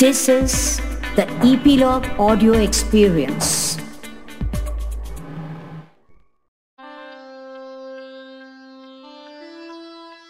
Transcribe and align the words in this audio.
This 0.00 0.30
is 0.30 0.80
the 1.16 1.26
Epilogue 1.46 2.06
Audio 2.18 2.52
Experience. 2.52 3.78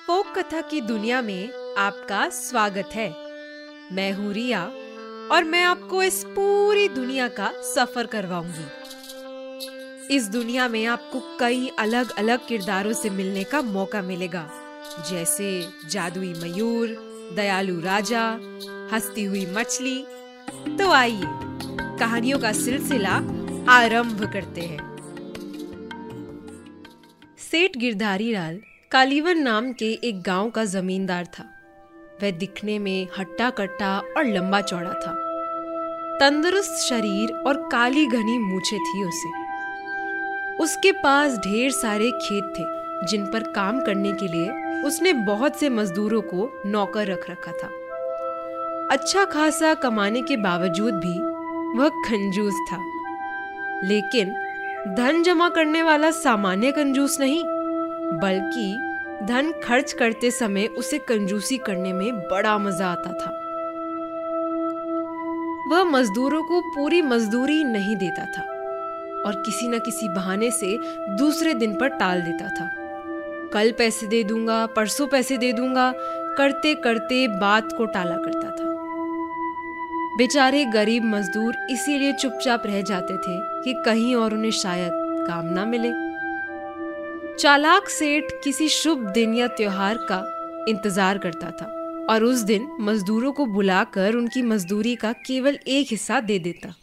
Folk 0.06 0.38
कथा 0.38 0.60
की 0.60 0.80
दुनिया 0.80 1.22
में 1.22 1.52
आपका 1.78 2.28
स्वागत 2.28 2.90
है 2.94 3.14
मैं 3.92 4.12
हूँ 4.12 4.32
रिया 4.32 4.64
और 5.32 5.44
मैं 5.44 5.64
आपको 5.64 6.02
इस 6.02 6.24
पूरी 6.24 6.88
दुनिया 6.88 7.28
का 7.28 7.52
सफ़र 7.74 8.06
करवाऊँगी 8.06 10.16
इस 10.16 10.28
दुनिया 10.28 10.68
में 10.68 10.86
आपको 10.86 11.36
कई 11.40 11.70
अलग 11.78 12.18
अलग 12.18 12.46
किरदारों 12.46 12.92
से 12.92 13.10
मिलने 13.10 13.44
का 13.44 13.62
मौका 13.62 14.02
मिलेगा, 14.02 14.50
जैसे 15.10 15.68
जादुई 15.90 16.34
मयूर, 16.34 16.88
दयालु 17.36 17.80
राजा 17.80 18.40
हंसती 18.92 19.24
हुई 19.24 19.46
मछली। 19.46 20.06
तो 20.78 20.90
आइए, 20.90 21.22
कहानियों 21.98 22.38
का 22.38 22.52
सिलसिला 22.52 23.12
आरंभ 23.68 24.30
करते 24.32 24.60
हैं। 24.60 24.90
सेठ 27.38 27.76
गिरधारी 27.76 28.32
लाल 28.32 28.60
कालीवन 28.90 29.38
नाम 29.38 29.72
के 29.72 29.92
एक 30.04 30.22
गाँव 30.22 30.50
का 30.50 30.64
जमींदार 30.64 31.24
था। 31.24 31.44
वह 32.22 32.30
दिखने 32.30 32.78
में 32.78 33.08
हट्टा 33.18 33.50
कट्टा 33.50 33.98
और 34.16 34.24
लंबा 34.24 34.60
चौड़ा 34.60 34.92
था। 34.92 35.14
तंदुरुस्त 36.20 36.76
शरीर 36.88 37.32
और 37.32 37.68
काली 37.72 38.06
घनी 38.06 38.38
मूछे 38.38 38.78
थी 38.78 39.04
उसे। 39.04 39.28
उसके 40.62 40.92
पास 40.92 41.36
ढेर 41.36 41.70
सारे 41.70 42.10
खेत 42.10 42.44
थे, 42.44 42.64
जिन 43.06 43.26
पर 43.26 43.52
काम 43.52 43.80
करने 43.80 44.12
के 44.12 44.28
लिए 44.28 44.48
उसने 44.82 45.12
बहुत 45.12 45.56
से 45.56 45.68
मजदूरों 45.68 46.22
को 46.22 46.62
नौकर 46.66 47.06
रख 47.06 47.30
रखा 47.30 47.52
था। 47.52 47.79
अच्छा 48.90 49.24
खासा 49.24 49.74
कमाने 49.74 50.20
के 50.22 50.36
बावजूद 50.36 50.94
भी 50.94 51.18
वह 51.78 51.88
कंजूस 51.88 52.54
था। 52.72 52.76
लेकिन 53.84 54.32
धन 54.96 55.22
जमा 55.22 55.48
करने 55.48 55.82
वाला 55.82 56.10
सामान्य 56.10 56.72
कंजूस 56.72 57.20
नहीं, 57.20 57.42
बल्कि 58.20 58.72
धन 59.26 59.52
खर्च 59.64 59.92
करते 59.92 60.30
समय 60.30 60.66
उसे 60.66 60.98
कंजूसी 60.98 61.58
करने 61.58 61.92
में 61.92 62.18
बड़ा 62.20 62.56
मज़ा 62.58 62.88
आता 62.88 63.12
था। 63.12 63.30
वह 65.70 65.84
मजदूरों 65.84 66.42
को 66.42 66.60
पूरी 66.60 67.02
मजदूरी 67.02 67.62
नहीं 67.64 67.96
देता 67.96 68.24
था 68.24 68.42
और 69.26 69.42
किसी 69.46 69.68
न 69.68 69.78
किसी 69.78 70.08
बहाने 70.08 70.50
से 70.50 70.78
दूसरे 71.16 71.54
दिन 71.54 71.74
पर 71.74 71.88
टाल 71.88 72.22
देता 72.22 72.48
था। 72.48 72.70
कल 73.52 73.72
पैसे 73.78 74.06
दे 74.06 74.24
दूँगा, 74.24 74.66
परसों 74.66 75.06
पैसे 75.06 75.36
दे 75.36 75.52
दूँगा 75.52 75.92
करते 76.38 76.74
करते 76.74 77.28
बात 77.28 77.72
को 77.72 77.84
टाला 77.84 78.16
करता 78.16 78.50
था। 78.50 78.69
बेचारे 80.10 80.64
गरीब 80.64 81.04
मजदूर 81.04 81.56
इसीलिए 81.70 82.12
चुपचाप 82.12 82.62
रह 82.66 82.80
जाते 82.82 83.16
थे 83.16 83.36
कि 83.64 83.72
कहीं 83.84 84.14
और 84.14 84.34
उन्हें 84.34 84.50
शायद 84.52 84.92
काम 85.26 85.46
ना 85.46 85.64
मिले। 85.64 85.90
चालाक 87.36 87.88
सेठ 87.88 88.32
किसी 88.44 88.68
शुभ 88.68 89.06
दिन 89.10 89.34
या 89.34 89.46
त्योहार 89.48 89.98
का 90.10 90.18
इंतज़ार 90.68 91.18
करता 91.18 91.50
था 91.50 91.66
और 92.10 92.24
उस 92.24 92.40
दिन 92.42 92.68
मजदूरों 92.80 93.32
को 93.32 93.46
बुलाकर 93.46 94.14
उनकी 94.14 94.42
मजदूरी 94.42 94.94
का 94.96 95.12
केवल 95.26 95.58
एक 95.68 95.86
हिस्सा 95.90 96.20
दे 96.20 96.38
देता। 96.38 96.74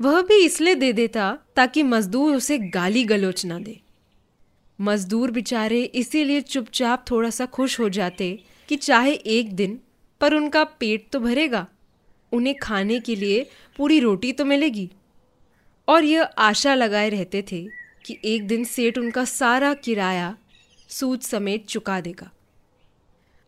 वह 0.00 0.22
भी 0.22 0.44
इसलिए 0.44 0.74
दे 0.74 0.92
देता 0.92 1.36
ताकि 1.56 1.82
मजदूर 1.82 2.34
उसे 2.36 2.58
गाली 2.58 3.04
गलोच 3.04 3.44
ना 3.46 3.58
दे। 3.58 3.80
मजदूर 4.78 5.30
बेचारे 5.30 5.82
इसीलिए 5.82 6.40
चुपचाप 6.40 7.04
थोड़ा 7.10 7.30
सा 7.30 7.46
खुश 7.46 7.80
हो 7.80 7.88
जाते 7.88 8.38
कि 8.68 8.76
चाहे 8.76 9.12
एक 9.12 9.54
दिन 9.56 9.78
पर 10.20 10.34
उनका 10.34 10.64
पेट 10.64 11.08
तो 11.12 11.20
भरेगा 11.20 11.66
उन्हें 12.32 12.54
खाने 12.58 12.98
के 13.00 13.14
लिए 13.16 13.46
पूरी 13.76 13.98
रोटी 14.00 14.32
तो 14.32 14.44
मिलेगी। 14.44 14.90
और 15.88 16.04
यह 16.04 16.22
आशा 16.22 16.74
लगाए 16.74 17.08
रहते 17.08 17.42
थे 17.42 17.62
कि 18.06 18.18
एक 18.24 18.46
दिन 18.46 18.64
सेठ 18.64 18.98
उनका 18.98 19.24
सारा 19.24 19.72
किराया 19.74 20.36
सूद 20.90 21.20
समेत 21.20 21.66
चुका 21.66 22.00
देगा। 22.00 22.30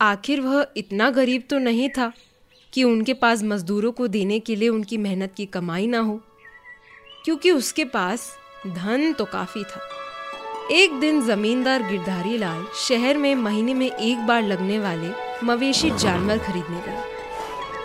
आखिर 0.01 0.41
वह 0.41 0.67
इतना 0.77 1.11
गरीब 1.11 1.43
तो 1.51 1.59
नहीं 1.59 1.89
था 1.89 2.13
कि 2.73 2.85
उनके 2.85 3.15
पास 3.15 3.43
मजदूरों 3.43 3.93
को 3.93 4.07
देने 4.09 4.39
के 4.41 4.57
लिए 4.57 4.69
उनकी 4.69 4.97
मेहनत 4.97 5.35
की 5.37 5.47
कमाई 5.47 5.87
ना 5.87 5.99
हो, 5.99 6.21
क्योंकि 7.25 7.51
उसके 7.51 7.85
पास 7.85 8.31
धन 8.67 9.13
तो 9.13 9.25
काफ़ी 9.25 9.65
था। 9.65 9.81
एक 10.73 10.99
दिन 11.01 11.21
जमींदार 11.27 11.83
गिरधारी 11.83 12.39
लाल 12.39 12.67
शहर 12.79 13.17
में 13.17 13.35
महीने 13.35 13.75
में 13.75 13.91
एक 13.91 14.27
बार 14.27 14.43
लगने 14.43 14.79
वाले 14.79 15.13
मवेशी 15.47 15.91
जानवर 15.91 16.39
खरीदने 16.39 16.81
गए। 16.81 17.18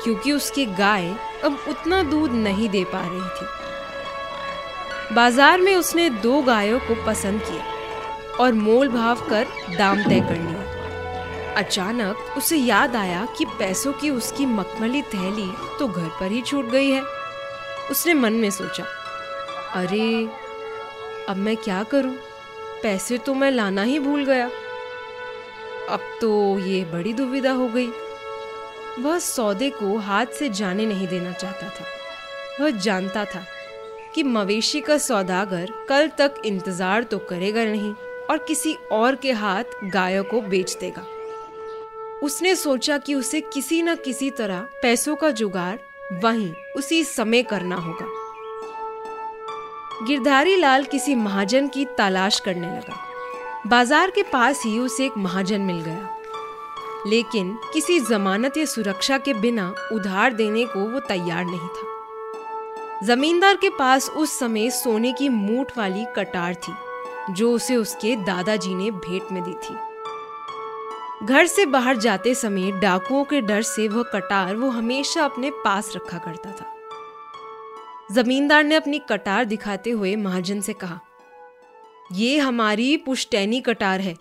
क्योंकि 0.03 0.31
उसकी 0.31 0.65
गाय 0.65 1.07
अब 1.43 1.65
उतना 1.67 2.01
दूध 2.03 2.31
नहीं 2.31 2.69
दे 2.69 2.83
पा 2.83 3.01
रही 3.01 3.29
थी। 3.31 5.15
बाज़ार 5.15 5.61
में 5.61 5.75
उसने 5.75 6.09
दो 6.09 6.41
गायों 6.41 6.79
को 6.79 6.95
पसंद 7.05 7.41
किया 7.41 7.63
और 8.37 8.53
मोल 8.53 8.89
भाव 8.89 9.27
कर 9.29 9.47
दाम 9.77 10.03
तय 10.03 10.19
कर 10.19 10.35
लिया 10.35 10.61
अचानक 11.55 12.37
उसे 12.37 12.57
याद 12.57 12.95
आया 12.95 13.27
कि 13.37 13.45
पैसों 13.59 13.93
की 13.93 14.09
उसकी 14.09 14.45
मखमली 14.45 15.01
थैली 15.01 15.51
तो 15.79 15.87
घर 15.87 16.07
पर 16.19 16.31
ही 16.31 16.41
छूट 16.41 16.65
गई 16.65 16.89
है। 16.89 17.01
उसने 17.91 18.13
मन 18.13 18.33
में 18.33 18.49
सोचा, 18.51 18.83
अरे, 19.73 20.29
अब 21.29 21.37
मैं 21.37 21.55
क्या 21.57 21.83
करूँ? 21.83 22.15
पैसे 22.83 23.17
तो 23.17 23.33
मैं 23.33 23.51
लाना 23.51 23.83
ही 23.83 23.99
भूल 23.99 24.25
गया। 24.25 24.49
अब 25.89 25.99
तो 26.21 26.59
ये 26.59 26.83
बड़ी 26.85 27.13
दुविधा 27.13 27.51
हो 27.51 27.67
गई। 27.67 27.89
वह 28.99 29.17
सौदे 29.19 29.69
को 29.69 29.97
हाथ 29.97 30.25
से 30.39 30.49
जाने 30.49 30.85
नहीं 30.85 31.07
देना 31.07 31.31
चाहता 31.31 31.69
था। 31.69 31.85
वह 32.59 32.69
जानता 32.77 33.25
था 33.25 33.43
कि 34.15 34.23
मवेशी 34.23 34.81
का 34.81 34.97
सौदागर 34.97 35.71
कल 35.89 36.07
तक 36.07 36.41
इंतज़ार 36.45 37.03
तो 37.03 37.17
करेगा 37.19 37.63
नहीं 37.65 37.93
और 38.29 38.37
किसी 38.37 38.73
और 38.91 39.15
के 39.15 39.31
हाथ 39.31 39.63
गायों 39.83 40.23
को 40.23 40.41
बेच 40.41 40.75
देगा। 40.81 41.05
उसने 42.23 42.55
सोचा 42.55 42.97
कि 42.97 43.15
उसे 43.15 43.41
किसी 43.43 43.81
न 43.81 43.95
किसी 43.95 44.29
तरह 44.29 44.67
पैसों 44.81 45.15
का 45.15 45.31
जुगाड़ 45.31 45.75
वहीं 46.23 46.53
उसी 46.75 47.03
समय 47.03 47.43
करना 47.43 47.75
होगा। 47.75 48.05
गिरधारी 50.07 50.55
लाल 50.55 50.83
किसी 50.83 51.15
महाजन 51.15 51.67
की 51.67 51.85
तलाश 51.97 52.39
करने 52.39 52.67
लगा। 52.67 52.97
बाज़ार 53.67 54.11
के 54.11 54.23
पास 54.23 54.61
ही 54.65 54.79
उसे 54.79 55.05
एक 55.05 55.17
महाजन 55.17 55.61
मिल 55.61 55.81
गया। 55.81 56.12
लेकिन 57.07 57.57
किसी 57.73 57.99
जमानत 57.99 58.57
या 58.57 58.65
सुरक्षा 58.65 59.17
के 59.17 59.33
बिना 59.33 59.73
उधार 59.91 60.33
देने 60.33 60.65
को 60.65 60.79
वो 60.79 60.99
तैयार 60.99 61.45
नहीं 61.45 61.67
था। 61.69 63.05
जमींदार 63.05 63.55
के 63.55 63.69
पास 63.69 64.09
उस 64.09 64.37
समय 64.39 64.69
सोने 64.69 65.13
की 65.13 65.29
मूठ 65.29 65.77
वाली 65.77 66.05
कटार 66.15 66.55
थी, 66.55 66.73
जो 67.33 67.51
उसे 67.51 67.75
उसके 67.75 68.15
दादाजी 68.15 68.75
ने 68.75 68.91
भेंट 68.91 69.31
में 69.31 69.43
दी 69.43 69.53
थी। 69.53 69.75
घर 71.25 71.45
से 71.45 71.65
बाहर 71.65 71.97
जाते 71.97 72.35
समय 72.35 72.71
डाकुओं 72.71 73.23
के 73.23 73.41
डर 73.41 73.61
से 73.61 73.87
वह 73.87 74.03
कटार 74.03 74.55
वो 74.55 74.69
हमेशा 74.69 75.25
अपने 75.25 75.49
पास 75.65 75.91
रखा 75.95 76.17
करता 76.17 76.51
था। 76.51 76.65
जमींदार 78.11 78.63
ने 78.63 78.75
अपनी 78.75 78.99
कटार 78.99 79.45
दिखाते 79.45 79.89
हुए 79.89 80.15
महाजन 80.15 80.61
से 80.61 80.73
कहा, 80.73 80.99
ये 82.11 82.37
हमारी 82.37 82.95
पुश्तैनी 82.97 83.61
कटार 83.61 83.99
है, 83.99 84.15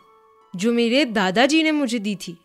जो 0.55 0.73
मेरे 0.73 1.05
दादाजी 1.05 1.63
ने 1.63 1.73
मुझे 1.73 1.99
दी 1.99 2.15
थी। 2.17 2.39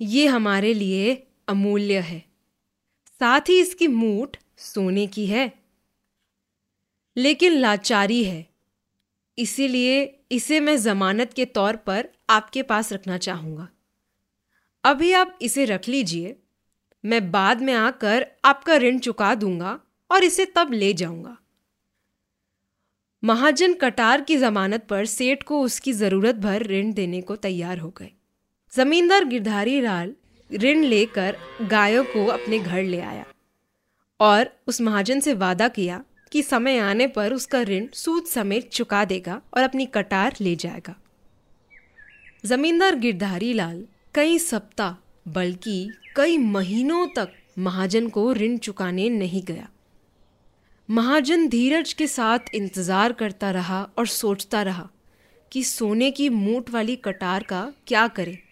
ये 0.00 0.26
हमारे 0.26 0.72
लिए 0.74 1.14
अमूल्य 1.48 1.98
है। 2.00 2.18
साथ 3.20 3.48
ही 3.48 3.60
इसकी 3.60 3.86
मूठ 3.88 4.36
सोने 4.58 5.06
की 5.06 5.26
है, 5.26 5.52
लेकिन 7.16 7.52
लाचारी 7.52 8.22
है। 8.24 8.46
इसीलिए 9.38 10.02
इसे 10.30 10.60
मैं 10.60 10.76
जमानत 10.76 11.32
के 11.32 11.44
तौर 11.44 11.76
पर 11.76 12.08
आपके 12.30 12.62
पास 12.62 12.92
रखना 12.92 13.18
चाहूँगा। 13.18 13.68
अभी 14.84 15.12
आप 15.12 15.38
इसे 15.42 15.64
रख 15.64 15.88
लीजिए, 15.88 16.36
मैं 17.04 17.30
बाद 17.30 17.62
में 17.62 17.72
आकर 17.74 18.26
आपका 18.44 18.76
ऋण 18.76 18.98
चुका 18.98 19.34
दूँगा 19.34 19.78
और 20.10 20.24
इसे 20.24 20.44
तब 20.46 20.72
ले 20.72 20.92
जाऊँगा। 20.94 21.36
महाजन 23.22 23.74
कटार 23.74 24.20
की 24.20 24.36
जमानत 24.36 24.86
पर 24.90 25.06
सेठ 25.06 25.42
को 25.42 25.60
उसकी 25.60 25.92
ज़रूरत 25.92 26.34
भर 26.34 26.62
ऋण 26.62 26.92
देने 26.92 27.20
को 27.20 27.36
तैयार 27.36 27.78
हो 27.78 27.90
गए। 27.90 28.10
जमींदार 28.76 29.24
गिरधारी 29.24 29.80
लाल 29.80 30.12
ऋण 30.50 30.82
लेकर 30.82 31.36
गायों 31.62 32.04
को 32.04 32.24
अपने 32.26 32.58
घर 32.58 32.82
ले 32.82 33.00
आया 33.00 33.24
और 34.20 34.50
उस 34.66 34.80
महाजन 34.80 35.20
से 35.20 35.34
वादा 35.34 35.68
किया 35.68 36.02
कि 36.32 36.42
समय 36.42 36.78
आने 36.78 37.06
पर 37.06 37.32
उसका 37.32 37.62
ऋण 37.62 37.86
सूद 37.94 38.24
समेत 38.24 38.68
चुका 38.70 39.04
देगा 39.04 39.40
और 39.54 39.62
अपनी 39.62 39.86
कटार 39.86 40.34
ले 40.40 40.54
जाएगा। 40.56 40.94
जमींदार 42.44 42.96
गिरधारी 42.96 43.52
लाल 43.52 43.84
कई 44.14 44.38
सप्ताह, 44.38 44.94
बल्कि 45.28 45.90
कई 46.16 46.38
महीनों 46.38 47.06
तक 47.06 47.32
महाजन 47.58 48.08
को 48.08 48.32
ऋण 48.32 48.56
चुकाने 48.58 49.08
नहीं 49.08 49.42
गया। 49.42 49.68
महाजन 50.88 51.48
धीरज 51.48 51.92
के 51.92 52.06
साथ 52.06 52.54
इंतज़ार 52.54 53.12
करता 53.12 53.50
रहा 53.50 53.82
और 53.98 54.06
सोचता 54.06 54.62
रहा 54.62 54.88
कि 55.52 55.62
सोने 55.64 56.10
की 56.10 56.28
मूठ 56.28 56.70
वाली 56.70 56.96
कटार 56.96 57.42
का 57.42 57.72
क्या 57.86 58.08
करे। 58.08 58.45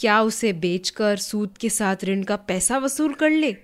क्या 0.00 0.22
उसे 0.22 0.52
बेचकर 0.52 1.16
सूद 1.16 1.58
के 1.58 1.68
साथ 1.68 1.96
ऋण 2.04 2.22
का 2.22 2.36
पैसा 2.36 2.78
वसूल 2.78 3.14
कर 3.14 3.30
ले? 3.30 3.56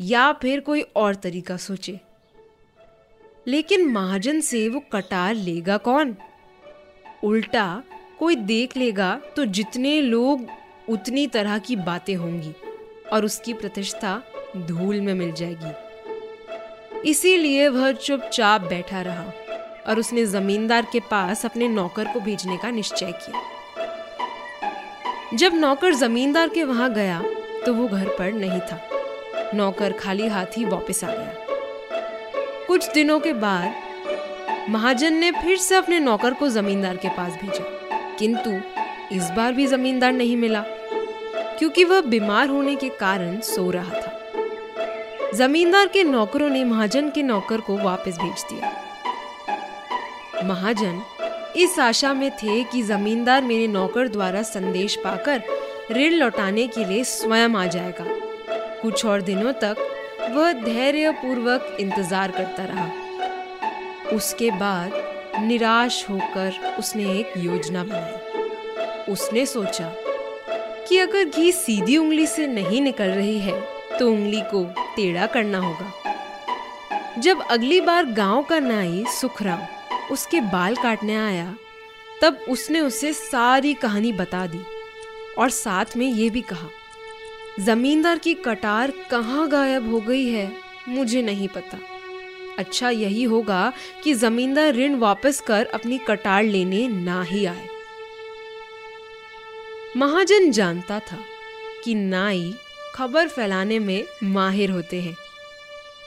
या 0.00 0.32
फिर 0.32 0.60
कोई 0.60 0.80
और 0.80 1.14
तरीका 1.14 1.56
सोचे? 1.56 2.00
लेकिन 3.46 3.86
महाजन 3.92 4.40
से 4.40 4.68
वो 4.68 4.80
कटार 4.92 5.34
लेगा 5.34 5.76
कौन? 5.76 6.16
उल्टा 7.24 7.82
कोई 8.18 8.36
देख 8.36 8.76
लेगा 8.76 9.20
तो 9.36 9.44
जितने 9.44 10.02
लोग 10.02 10.46
उतनी 10.88 11.26
तरह 11.26 11.58
की 11.58 11.76
बातें 11.76 12.16
होंगी 12.16 12.52
और 13.12 13.24
उसकी 13.24 13.52
प्रतिष्ठा 13.52 14.22
धूल 14.56 15.00
में 15.00 15.14
मिल 15.14 15.32
जाएगी। 15.32 15.72
इसीलिए 17.10 17.68
वह 17.68 17.92
चुपचाप 17.92 18.60
बैठा 18.60 19.02
रहा 19.02 19.32
और 19.86 19.98
उसने 19.98 20.26
जमींदार 20.26 20.86
के 20.92 21.00
पास 21.00 21.44
अपने 21.44 21.68
नौकर 21.68 22.04
को 22.04 22.20
भेजने 22.20 22.56
का 22.56 22.70
निश्चय 22.70 23.12
किया। 23.12 23.53
जब 25.34 25.54
नौकर 25.54 25.94
जमींदार 25.94 26.48
के 26.48 26.64
वहाँ 26.64 26.94
गया 26.94 27.22
तो 27.66 27.74
वो 27.74 27.88
घर 27.88 28.08
पर 28.08 28.32
नहीं 28.32 28.60
था। 28.60 28.88
नौकर 29.54 29.92
खाली 29.92 30.26
हाथ 30.26 30.46
ही 30.46 30.64
वापस 30.64 31.04
आ 31.04 31.06
गया। 31.06 31.34
कुछ 32.66 32.92
दिनों 32.92 33.20
के 33.20 33.32
बाद, 33.32 33.74
महाजन 34.68 35.12
ने 35.12 35.30
फिर 35.32 35.56
से 35.56 35.74
अपने 35.74 36.00
नौकर 36.00 36.34
को 36.34 36.48
जमींदार 36.48 36.96
के 36.96 37.08
पास 37.08 37.32
भेजा। 37.32 37.64
किंतु, 38.18 38.50
इस 39.14 39.30
बार 39.30 39.52
भी 39.52 39.66
जमींदार 39.66 40.12
नहीं 40.12 40.36
मिला, 40.36 40.64
क्योंकि 41.58 41.84
वह 41.84 42.00
बीमार 42.00 42.48
होने 42.48 42.76
के 42.76 42.88
कारण 42.88 43.40
सो 43.40 43.70
रहा 43.70 44.00
था। 44.00 44.20
जमींदार 45.34 45.86
के 45.86 46.04
नौकरों 46.04 46.48
ने 46.48 46.64
महाजन 46.64 47.10
के 47.10 47.22
नौकर 47.22 47.60
को 47.60 47.78
वापस 47.78 48.18
भेज 48.18 48.44
दिया। 48.52 48.84
महाजन 50.44 51.02
इस 51.56 51.78
आशा 51.78 52.12
में 52.14 52.30
थे 52.32 52.62
कि 52.64 52.82
जमींदार 52.82 53.42
मेरे 53.42 53.66
नौकर 53.66 54.08
द्वारा 54.08 54.42
संदेश 54.42 54.94
पाकर 54.96 55.42
ऋण 55.92 56.12
लौटाने 56.12 56.66
के 56.66 56.84
लिए 56.84 57.04
स्वयं 57.04 57.54
आ 57.56 57.64
जाएगा। 57.66 58.04
कुछ 58.82 59.04
और 59.06 59.22
दिनों 59.22 59.52
तक 59.62 59.76
वह 60.30 60.52
धैर्य 60.54 61.10
पूर्वक 61.12 61.76
इंतज़ार 61.80 62.30
करता 62.30 62.64
रहा। 62.64 62.90
उसके 64.12 64.50
बाद 64.50 64.92
निराश 65.40 66.04
होकर 66.10 66.74
उसने 66.78 67.04
एक 67.10 67.32
योजना 67.36 67.84
बनाई। 67.84 69.12
उसने 69.12 69.46
सोचा 69.46 69.92
कि 70.88 70.98
अगर 70.98 71.24
घी 71.24 71.52
सीधी 71.52 71.96
उंगली 71.96 72.26
से 72.26 72.46
नहीं 72.46 72.80
निकल 72.82 73.10
रही 73.10 73.38
है 73.38 73.60
तो 73.98 74.10
उंगली 74.10 74.40
को 74.50 74.64
टेढ़ा 74.96 75.26
करना 75.26 75.58
होगा। 75.58 77.20
जब 77.20 77.42
अगली 77.42 77.80
बार 77.80 78.04
गाँव 78.12 78.42
का 78.42 78.58
नाई 78.58 79.04
सुखराम 79.10 79.60
उसके 80.10 80.40
बाल 80.40 80.76
काटने 80.76 81.16
आया। 81.16 81.54
तब 82.22 82.44
उसने 82.48 82.80
उसे 82.80 83.12
सारी 83.12 83.74
कहानी 83.74 84.12
बता 84.12 84.46
दी 84.46 84.60
और 85.38 85.50
साथ 85.50 85.96
में 85.96 86.06
ये 86.06 86.28
भी 86.30 86.40
कहा, 86.42 86.68
जमींदार 87.60 88.18
की 88.18 88.34
कटार 88.34 88.92
कहाँ 89.10 89.48
गायब 89.48 89.90
हो 89.90 90.00
गई 90.00 90.26
है, 90.28 90.50
मुझे 90.88 91.22
नहीं 91.22 91.48
पता। 91.48 91.78
अच्छा 92.58 92.90
यही 92.90 93.22
होगा 93.22 93.72
कि 94.04 94.14
जमींदार 94.14 94.74
ऋण 94.74 94.94
वापस 94.94 95.40
कर 95.40 95.66
अपनी 95.66 95.98
कटार 95.98 96.42
लेने 96.42 96.86
ना 96.88 97.22
ही 97.22 97.44
आए। 97.46 97.68
महाजन 99.96 100.50
जानता 100.50 100.98
था 101.00 101.18
कि 101.84 101.94
नाई 101.94 102.54
खबर 102.94 103.28
फैलाने 103.28 103.78
में 103.78 104.04
माहिर 104.24 104.70
होते 104.70 105.00
हैं 105.00 105.16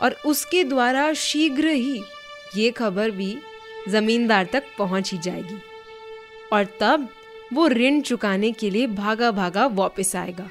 और 0.01 0.15
उसके 0.25 0.63
द्वारा 0.63 1.11
शीघ्र 1.13 1.67
ही 1.67 2.01
ये 2.55 2.71
खबर 2.71 3.11
भी 3.11 3.37
जमींदार 3.87 4.45
तक 4.45 4.63
पहुँच 4.77 5.11
ही 5.11 5.17
जाएगी। 5.17 5.57
और 6.53 6.67
तब 6.79 7.09
वो 7.53 7.67
ऋण 7.67 8.01
चुकाने 8.01 8.51
के 8.51 8.69
लिए 8.69 8.87
भागा 8.87 9.31
भागा 9.31 9.67
वापस 9.67 10.15
आएगा। 10.15 10.49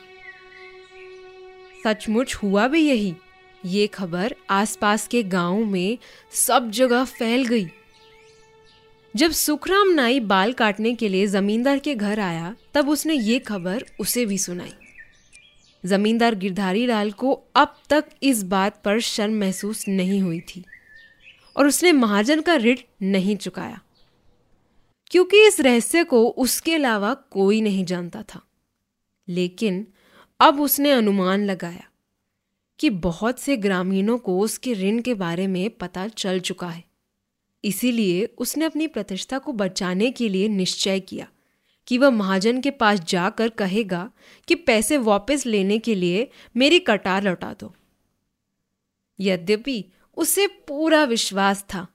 सचमुच 1.84 2.34
हुआ 2.34 2.68
भी 2.68 2.80
यही। 2.80 3.14
ये 3.64 3.86
खबर 3.86 4.34
आसपास 4.50 5.08
के 5.08 5.22
गाँव 5.22 5.64
में 5.64 5.98
सब 6.32 6.70
जगह 6.70 7.04
फैल 7.04 7.44
गई। 7.44 7.66
जब 9.16 9.30
सुखराम 9.30 9.88
नाई 9.88 10.20
बाल 10.20 10.52
काटने 10.52 10.94
के 10.94 11.08
लिए 11.08 11.26
जमींदार 11.26 11.78
के 11.78 11.94
घर 11.94 12.20
आया, 12.20 12.56
तब 12.74 12.88
उसने 12.88 13.14
ये 13.14 13.38
खबर 13.38 13.84
उसे 14.00 14.26
भी 14.26 14.38
सुनाई। 14.38 14.72
जमींदार 15.84 16.34
गिरधारी 16.34 16.86
लाल 16.86 17.12
को 17.12 17.42
अब 17.56 17.76
तक 17.90 18.04
इस 18.22 18.42
बात 18.42 18.82
पर 18.84 19.00
शर्म 19.00 19.32
महसूस 19.32 19.84
नहीं 19.88 20.20
हुई 20.20 20.40
थी। 20.40 20.64
और 21.56 21.66
उसने 21.66 21.92
महाजन 21.92 22.40
का 22.40 22.56
ऋण 22.56 22.76
नहीं 23.02 23.36
चुकाया, 23.36 23.80
क्योंकि 25.10 25.46
इस 25.46 25.60
रहस्य 25.60 26.04
को 26.04 26.26
उसके 26.28 26.74
अलावा 26.74 27.14
कोई 27.14 27.60
नहीं 27.60 27.84
जानता 27.84 28.22
था। 28.22 28.40
लेकिन 29.28 29.86
अब 30.40 30.60
उसने 30.60 30.90
अनुमान 30.90 31.44
लगाया 31.44 31.84
कि 32.78 32.90
बहुत 32.90 33.38
से 33.38 33.56
ग्रामीणों 33.56 34.18
को 34.18 34.38
उसके 34.40 34.72
ऋण 34.74 35.00
के 35.00 35.14
बारे 35.14 35.46
में 35.46 35.70
पता 35.70 36.06
चल 36.08 36.40
चुका 36.40 36.68
है। 36.68 36.84
इसीलिए 37.64 38.24
उसने 38.38 38.64
अपनी 38.64 38.86
प्रतिष्ठा 38.86 39.38
को 39.38 39.52
बचाने 39.52 40.10
के 40.10 40.28
लिए 40.28 40.48
निश्चय 40.48 41.00
किया 41.00 41.28
कि 41.88 41.98
वह 41.98 42.10
महाजन 42.10 42.60
के 42.60 42.70
पास 42.70 43.00
जाकर 43.00 43.48
कहेगा 43.48 44.10
कि 44.48 44.54
पैसे 44.54 44.98
वापस 44.98 45.46
लेने 45.46 45.78
के 45.78 45.94
लिए 45.94 46.28
मेरी 46.56 46.78
कटार 46.78 47.22
लौटा 47.22 47.54
दो। 47.60 47.74
यद्यपि 49.18 49.84
उसे 50.16 50.46
पूरा 50.68 51.02
विश्वास 51.04 51.64
था 51.64 51.86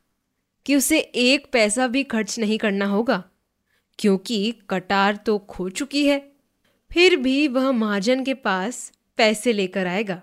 कि 0.65 0.75
उसे 0.75 0.99
एक 0.99 1.47
पैसा 1.53 1.87
भी 1.87 2.03
खर्च 2.03 2.37
नहीं 2.39 2.57
करना 2.57 2.85
होगा, 2.85 3.23
क्योंकि 3.99 4.53
कटार 4.69 5.15
तो 5.15 5.37
खो 5.39 5.69
चुकी 5.69 6.05
है। 6.07 6.19
फिर 6.91 7.15
भी 7.15 7.47
वह 7.47 7.71
महाजन 7.71 8.23
के 8.23 8.33
पास 8.33 8.91
पैसे 9.17 9.53
लेकर 9.53 9.87
आएगा। 9.87 10.21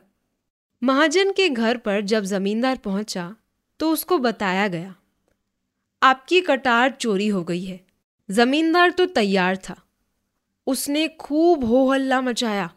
महाजन 0.82 1.32
के 1.32 1.48
घर 1.48 1.76
पर 1.76 2.00
जब 2.00 2.24
जमींदार 2.24 2.76
पहुँचा 2.76 3.34
तो 3.80 3.90
उसको 3.92 4.18
बताया 4.18 4.68
गया, 4.68 4.94
आपकी 6.02 6.40
कटार 6.40 6.90
चोरी 6.90 7.28
हो 7.28 7.42
गई 7.44 7.64
है। 7.64 7.80
जमींदार 8.28 8.90
तो 8.90 9.06
तैयार 9.06 9.56
था। 9.58 9.76
उसने 10.66 11.06
खूब 11.20 11.64
हो 11.64 11.90
हल्ला 11.92 12.20
मचाया। 12.20 12.70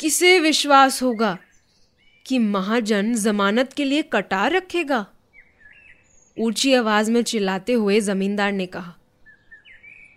किसे 0.00 0.38
विश्वास 0.40 1.02
होगा 1.02 1.36
कि 2.26 2.38
महाजन 2.38 3.14
जमानत 3.14 3.72
के 3.72 3.84
लिए 3.84 4.02
कटार 4.02 4.52
रखेगा? 4.52 5.04
ऊँची 6.36 6.72
आवाज़ 6.74 7.10
में 7.10 7.22
चिल्लाते 7.22 7.72
हुए 7.72 8.00
जमींदार 8.00 8.52
ने 8.52 8.66
कहा, 8.66 8.94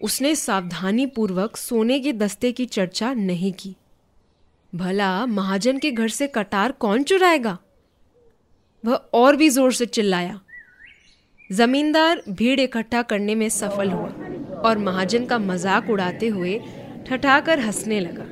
उसने 0.02 0.34
सावधानी 0.36 1.06
पूर्वक 1.06 1.58
सोने 1.58 2.00
के 2.00 2.14
दस्ते 2.14 2.52
की 2.52 2.66
चर्चा 2.68 3.14
नहीं 3.14 3.52
की। 3.54 3.76
भला 4.74 5.26
महाजन 5.26 5.78
के 5.78 5.92
घर 5.92 6.10
से 6.10 6.28
कटार 6.28 6.72
कौन 6.72 7.04
चुराएगा? 7.04 7.58
वह 8.84 8.96
और 9.14 9.36
भी 9.36 9.50
ज़ोर 9.50 9.74
से 9.74 9.86
चिल्लाया। 9.88 10.40
जमींदार 11.50 12.22
भीड़ 12.30 12.60
इकट्ठा 12.60 13.02
करने 13.04 13.36
में 13.36 13.48
सफल 13.50 13.92
हुआ 13.92 14.10
और 14.62 14.78
महाजन 14.78 15.26
का 15.26 15.38
मज़ाक 15.40 15.90
उड़ाते 15.90 16.28
हुए 16.28 16.60
ठठाकर 17.08 17.60
हंसने 17.60 18.00
लगा। 18.00 18.26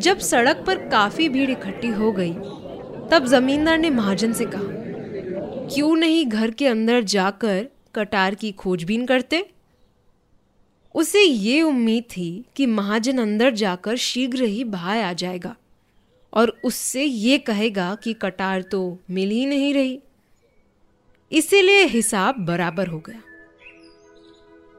जब 0.00 0.18
सड़क 0.18 0.64
पर 0.66 0.78
काफ़ी 0.88 1.28
भीड़ 1.28 1.50
इकट्ठी 1.50 1.88
हो 1.88 2.10
गई, 2.12 2.32
तब 3.10 3.26
जमींदार 3.26 3.78
ने 3.78 3.90
महाजन 3.90 4.32
से 4.32 4.44
कहा, 4.46 4.62
क्यों 5.66 5.94
नहीं 5.96 6.24
घर 6.26 6.50
के 6.50 6.66
अंदर 6.66 7.00
जाकर 7.02 7.66
कटार 7.94 8.34
की 8.34 8.52
खोजबीन 8.52 9.06
करते? 9.06 9.44
उसे 10.94 11.22
ये 11.22 11.62
उम्मीद 11.62 12.04
थी 12.04 12.44
कि 12.56 12.66
महाजन 12.66 13.18
अंदर 13.18 13.50
जाकर 13.54 13.96
शीघ्र 13.96 14.44
ही 14.44 14.64
बाहर 14.64 15.02
आ 15.02 15.12
जाएगा 15.12 15.54
और 16.32 16.56
उससे 16.64 17.04
ये 17.04 17.38
कहेगा 17.38 17.94
कि 17.94 18.12
कटार 18.12 18.62
तो 18.62 18.98
मिल 19.10 19.30
ही 19.30 19.46
नहीं 19.46 19.72
रही। 19.74 19.98
इसीलिए 21.32 21.84
हिसाब 21.84 22.44
बराबर 22.46 22.86
हो 22.86 22.98
गया 22.98 23.22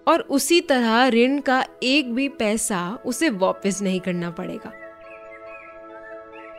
और 0.07 0.21
उसी 0.29 0.61
तरह 0.61 1.07
ऋण 1.07 1.39
का 1.39 1.63
एक 1.83 2.13
भी 2.13 2.27
पैसा 2.29 2.83
उसे 3.05 3.29
वापस 3.29 3.81
नहीं 3.81 3.99
करना 3.99 4.29
पड़ेगा। 4.31 4.71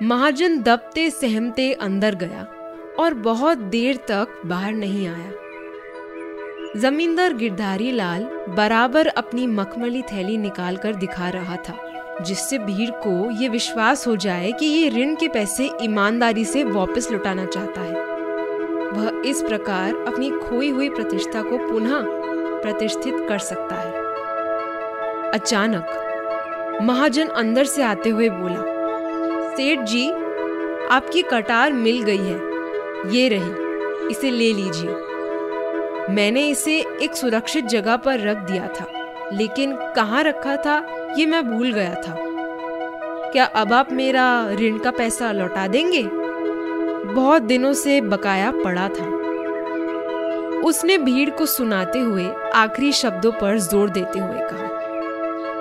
महाजन 0.00 0.58
दबते 0.58 1.10
सहमते 1.10 1.72
अंदर 1.72 2.14
गया 2.14 2.46
और 2.98 3.14
बहुत 3.14 3.58
देर 3.58 3.96
तक 3.96 4.42
बाहर 4.46 4.72
नहीं 4.72 5.06
आया। 5.08 6.80
जमींदार 6.80 7.34
गिरधारी 7.34 7.90
लाल 7.92 8.24
बराबर 8.48 9.06
अपनी 9.06 9.46
मखमली 9.46 10.02
थैली 10.02 10.36
निकालकर 10.38 10.94
दिखा 10.94 11.28
रहा 11.28 11.56
था, 11.56 11.76
जिससे 12.22 12.58
भीड़ 12.58 12.90
को 12.90 13.30
ये 13.30 13.48
विश्वास 13.48 14.06
हो 14.06 14.16
जाए 14.16 14.52
कि 14.52 14.66
ये 14.66 14.88
ऋण 14.88 15.14
के 15.14 15.28
पैसे 15.28 15.70
ईमानदारी 15.82 16.44
से 16.44 16.64
वापस 16.64 17.10
लुटाना 17.12 17.46
चाहता 17.46 17.80
है। 17.80 18.10
वह 18.92 19.22
इस 19.26 19.42
प्रकार 19.42 19.94
अपनी 20.08 20.30
खोई 20.30 20.70
हुई 20.70 20.88
प्रतिष्ठा 20.90 21.42
को 21.42 21.58
पुनः 21.58 22.02
प्रतिष्ठित 22.62 23.14
कर 23.28 23.38
सकता 23.38 23.76
है। 23.76 23.92
अचानक 25.32 26.78
महाजन 26.82 27.28
अंदर 27.28 27.64
से 27.64 27.82
आते 27.82 28.10
हुए 28.10 28.28
बोला 28.28 28.71
सेठ 29.52 29.80
जी, 29.80 30.08
आपकी 30.90 31.22
कटार 31.22 31.72
मिल 31.72 32.02
गई 32.02 32.16
है। 32.16 33.10
ये 33.10 33.28
रही, 33.28 34.08
इसे 34.08 34.30
ले 34.30 34.52
लीजिए। 34.52 34.94
मैंने 36.10 36.48
इसे 36.48 36.78
एक 37.02 37.16
सुरक्षित 37.16 37.64
जगह 37.64 37.96
पर 37.96 38.20
रख 38.20 38.36
दिया 38.36 38.68
था, 38.70 38.86
लेकिन 39.32 39.76
कहाँ 39.96 40.22
रखा 40.24 40.56
था, 40.56 40.76
ये 41.18 41.26
मैं 41.26 41.44
भूल 41.48 41.72
गया 41.72 41.94
था। 41.96 42.16
क्या 43.32 43.44
अब 43.44 43.72
आप 43.72 43.92
मेरा 43.92 44.26
ऋण 44.52 44.78
का 44.78 44.90
पैसा 44.90 45.32
लौटा 45.32 45.66
देंगे? 45.66 46.02
बहुत 47.04 47.42
दिनों 47.42 47.72
से 47.72 48.00
बकाया 48.00 48.50
पड़ा 48.64 48.88
था। 48.88 49.06
उसने 50.60 50.98
भीड़ 50.98 51.30
को 51.30 51.46
सुनाते 51.46 51.98
हुए 51.98 52.28
आखिरी 52.54 52.92
शब्दों 52.92 53.32
पर 53.32 53.58
ज़ोर 53.58 53.90
देते 53.90 54.18
हुए 54.18 54.40
कहा 54.42 54.91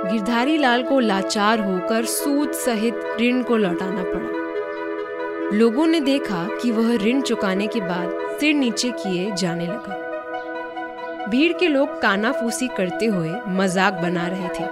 गिरधारी 0.05 0.57
लाल 0.57 0.83
को 0.83 0.99
लाचार 0.99 1.59
होकर 1.59 2.05
सूद 2.05 2.51
सहित 2.51 3.17
ऋण 3.21 3.41
को 3.43 3.57
लौटाना 3.57 4.03
पड़ा। 4.05 5.57
लोगों 5.57 5.87
ने 5.87 5.99
देखा 5.99 6.47
कि 6.61 6.71
वह 6.71 6.95
ऋण 6.97 7.21
चुकाने 7.21 7.67
के 7.67 7.79
बाद 7.79 8.37
सिर 8.39 8.53
नीचे 8.53 8.91
किए 8.91 9.31
जाने 9.31 9.67
लगा। 9.67 11.27
भीड़ 11.29 11.53
के 11.53 11.67
लोग 11.67 12.01
कानाफूसी 12.01 12.67
करते 12.67 13.05
हुए 13.05 13.33
मज़ाक 13.47 13.93
बना 13.93 14.27
रहे 14.27 14.47
थे, 14.49 14.65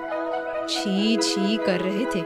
छी 0.68 1.18
छी 1.18 1.58
कर 1.58 1.80
रहे 1.80 2.06
थे। 2.06 2.24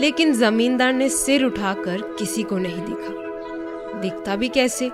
लेकिन 0.00 0.32
जमींदार 0.32 0.92
ने 0.92 1.08
सिर 1.08 1.44
उठाकर 1.44 2.00
किसी 2.18 2.42
को 2.42 2.58
नहीं 2.58 2.80
देखा। 2.80 4.00
दिखता 4.00 4.36
भी 4.36 4.48
कैसे? 4.48 4.90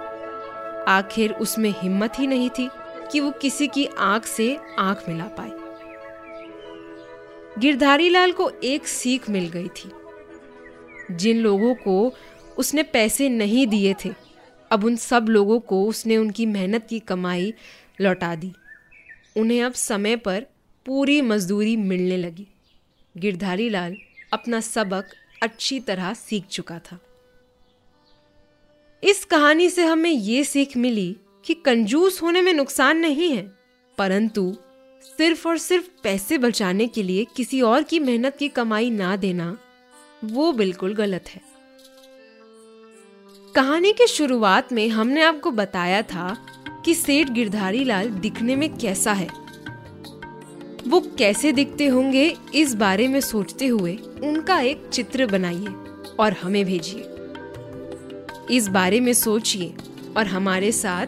आखिर 0.88 1.32
उसमें 1.32 1.75
हिम्मत 1.78 2.18
ही 2.18 2.26
नहीं 2.26 2.50
थी 2.50 2.70
कि 3.12 3.20
वो 3.20 3.30
किसी 3.30 3.66
की 3.66 3.88
आँख 3.99 4.26
से 4.26 4.58
आँख 4.78 5.02
मिला 5.08 5.25
पाए। 5.25 5.63
गिरधारी 7.58 8.08
लाल 8.08 8.32
को 8.32 8.50
एक 8.64 8.87
सीख 8.87 9.30
मिल 9.30 9.49
गई 9.49 9.68
थी। 9.68 9.90
जिन 11.11 11.40
लोगों 11.40 11.75
को 11.75 12.14
उसने 12.58 12.82
पैसे 12.82 13.28
नहीं 13.28 13.66
दिए 13.66 13.94
थे, 14.04 14.11
अब 14.70 14.84
उन 14.84 14.96
सब 14.96 15.26
लोगों 15.28 15.61
को 15.61 15.84
उसने 15.84 16.16
उनकी 16.16 16.46
मेहनत 16.46 16.87
की 16.90 16.99
कमाई 16.99 17.52
लौटा 18.00 18.34
दी। 18.34 18.52
उन्हें 19.37 19.62
अब 19.62 19.73
समय 19.73 20.16
पर 20.16 20.46
पूरी 20.87 21.20
मजदूरी 21.23 21.76
मिलने 21.76 22.16
लगी। 22.16 22.46
गिरधारी 23.16 23.68
लाल 23.68 23.96
अपना 24.32 24.61
सबक 24.61 25.04
अच्छी 25.42 25.80
तरह 25.80 26.14
सीख 26.14 26.46
चुका 26.46 26.78
था। 26.78 26.99
इस 29.02 29.25
कहानी 29.25 29.68
से 29.70 29.84
हमें 29.84 30.11
ये 30.11 30.44
सीख 30.44 30.76
मिली 30.76 31.16
कि 31.44 31.54
कंजूस 31.54 32.23
होने 32.23 32.42
में 32.42 32.52
नुकसान 32.54 32.96
नहीं 32.96 33.30
है, 33.32 33.52
परंतु 33.99 34.56
सिर्फ़ 35.18 35.49
और 35.49 35.59
सिर्फ़ 35.59 35.85
पैसे 36.02 36.38
बचाने 36.38 36.87
के 36.87 37.02
लिए 37.02 37.26
किसी 37.37 37.61
और 37.61 37.83
की 37.83 37.99
मेहनत 37.99 38.37
की 38.37 38.49
कमाई 38.49 38.90
ना 38.90 39.16
देना, 39.16 39.59
वो 40.25 40.52
बिल्कुल 40.52 40.94
गलत 40.94 41.25
है। 41.28 41.40
कहानी 43.54 43.92
की 43.92 44.06
शुरुआत 44.06 44.73
में 44.73 44.88
हमने 44.88 45.23
आपको 45.23 45.50
बताया 45.50 46.02
था 46.02 46.47
कि 46.85 46.94
सेठ 46.94 47.28
गिरधारी 47.28 47.85
लाल 47.85 48.09
दिखने 48.09 48.56
में 48.56 48.76
कैसा 48.76 49.12
है। 49.12 49.28
वो 50.88 51.00
कैसे 51.18 51.52
दिखते 51.52 51.87
होंगे 51.87 52.37
इस 52.54 52.75
बारे 52.75 53.09
में 53.09 53.21
सोचते 53.21 53.66
हुए 53.66 53.97
उनका 54.23 54.61
एक 54.61 54.88
चित्र 54.92 55.26
बनाइए 55.26 55.68
और 56.18 56.33
हमें 56.33 56.64
भेजिए। 56.64 57.04
इस 58.56 58.68
बारे 58.68 59.00
में 59.00 59.12
सोचिए 59.12 59.75
और 60.16 60.26
हमारे 60.26 60.73
साथ 60.73 61.06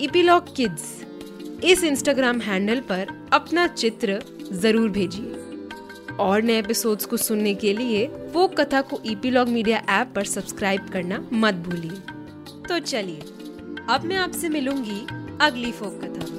इपीलॉग 0.00 0.56
किड्स 0.56 1.02
इस 1.64 1.84
इंस्टाग्राम 1.84 2.40
हैंडल 2.40 2.80
पर 2.80 3.08
अपना 3.32 3.66
चित्र 3.66 4.20
ज़रूर 4.52 4.88
भेजिए। 4.88 5.32
और 6.16 6.42
नए 6.42 6.58
एपिसोड्स 6.58 7.04
को 7.04 7.16
सुनने 7.16 7.54
के 7.54 7.72
लिए 7.72 8.06
वो 8.32 8.46
कथा 8.48 8.80
को 8.80 9.00
ईपीलॉग 9.06 9.48
मीडिया 9.48 9.82
ऐप 9.90 10.12
पर 10.14 10.24
सब्सक्राइब 10.24 10.88
करना 10.88 11.24
मत 11.32 11.54
भूलिए। 11.54 12.00
तो 12.68 12.78
चलिए, 12.78 13.20
अब 13.88 14.04
मैं 14.04 14.16
आपसे 14.16 14.48
मिलूँगी 14.48 15.00
अगली 15.40 15.72
फोक 15.72 16.00
कथा 16.04 16.35